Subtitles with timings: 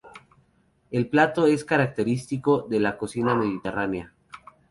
[0.89, 4.15] El plato es característico de la cocina mediterránea.